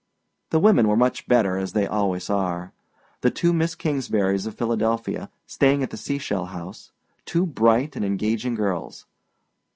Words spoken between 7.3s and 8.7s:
bright and engaging